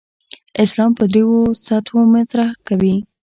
[0.63, 2.95] اسلام په درېو سطحو مطرح کوي.